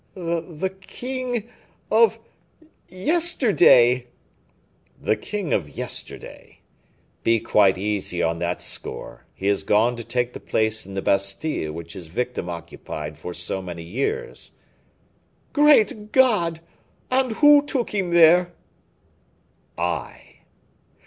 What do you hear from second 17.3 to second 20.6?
who took him there?" "I."